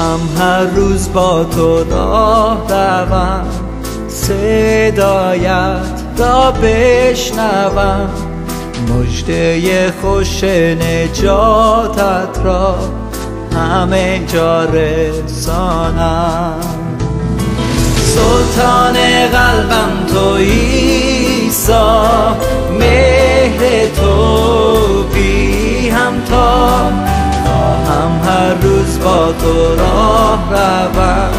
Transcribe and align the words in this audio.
خواهم 0.00 0.20
هر 0.38 0.64
روز 0.64 1.12
با 1.12 1.44
تو 1.44 1.84
راه 1.84 2.66
روم. 2.68 3.46
صدایت 4.08 5.80
را 6.18 6.52
بشنوم. 6.62 8.08
مجده 8.88 9.92
خوش 10.02 10.44
نجاتت 10.44 12.38
را 12.44 12.74
همه 13.54 14.26
جا 14.32 14.64
رسانم. 14.64 16.54
سلطان 17.96 18.96
قلبم 19.32 20.06
تو 20.14 20.28
ایسا 20.28 22.06
تو 29.32 29.74
راه 29.76 30.40
روم 30.50 31.30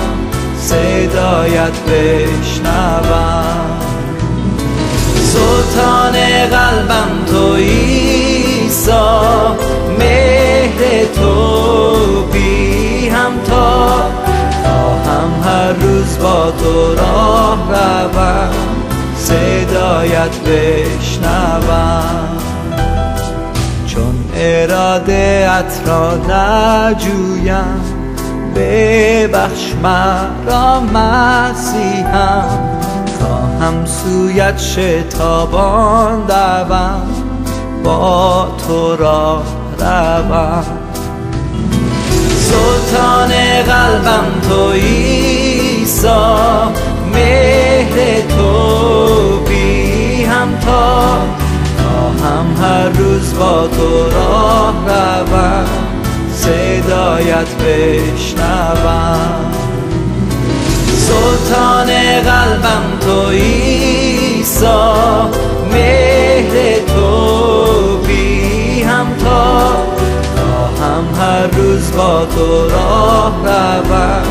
صدایت 0.60 1.80
بشنوم. 1.88 3.62
سلطان 5.34 6.12
قلبم 6.52 7.26
تو 7.28 7.46
ایسا 7.52 9.22
مهر 10.00 11.06
تو 11.16 12.24
بی 12.34 13.10
همتا 13.10 14.12
خواهم 14.64 15.32
هر 15.46 15.72
روز 15.72 16.18
با 16.18 16.52
تو 16.52 16.96
راه 16.96 17.60
روم 17.70 18.52
صدایت 19.18 20.36
بشنوم. 20.46 22.28
چون 23.88 24.16
اراده 24.36 25.50
نجویم. 26.30 27.82
ببخش 28.56 29.74
مرا 29.84 30.80
مسیحم. 30.80 32.44
خواهم 33.20 33.86
سویت 33.86 34.58
شتابان 34.58 36.26
دوم. 36.28 37.08
با 37.84 38.48
تو 38.68 38.96
را 38.96 39.44
روم. 39.80 40.64
سلطان 42.40 43.32
قلبم 43.68 44.26
تو 44.50 44.60
ایسا 44.60 46.38
مهر 47.14 48.22
تو 48.38 48.81
هر 52.62 52.90
روز 52.90 53.34
با 53.34 53.68
تو 53.68 54.10
راه 54.10 54.76
روم 54.88 55.66
صدایت 56.34 57.48
بشنوم. 57.60 59.52
سلطان 60.98 61.88
قلبم 62.22 63.00
تو 63.02 63.18
ایسا 63.28 64.96
مهر 65.72 66.80
تو 66.88 67.98
بی 68.08 68.82
همتا 68.82 69.72
خواهم 70.36 71.06
هر 71.22 71.48
روز 71.48 71.92
با 71.92 72.26
تو 72.36 72.70
راه 72.70 73.34
روم 73.44 74.24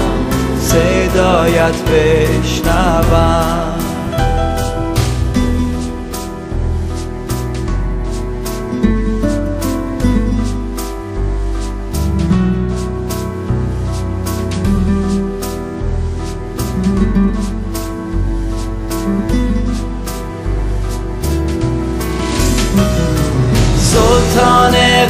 صدایت 0.61 1.75
بشنوم. 1.93 3.80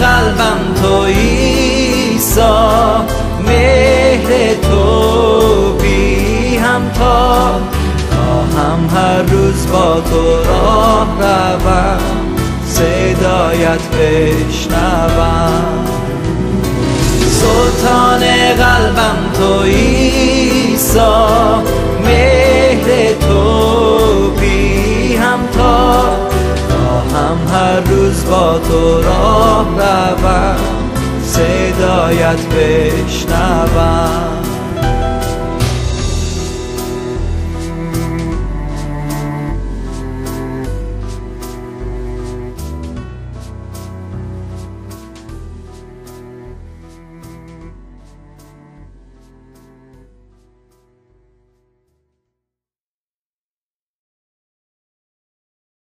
قلبم 0.01 0.75
تو 0.83 0.93
ایسا 0.93 2.57
مهر 3.47 4.55
تو 4.55 5.73
بی 5.73 6.57
همتا 6.57 7.61
خواهم 8.11 8.89
هر 8.97 9.23
روز 9.23 9.67
با 9.67 10.01
تو 10.11 10.23
راه 10.49 11.09
روم 11.21 11.99
صدایت 12.67 13.81
بشنوم. 13.93 15.51
سلطان 17.31 18.21
قلبم 18.59 19.19
تو 19.35 19.53
روز 27.87 28.25
با 28.25 28.59
تو 28.59 29.03
راه 29.03 29.67
روم. 29.79 30.57
صدایت 31.25 32.47
بشنوم. 32.47 34.50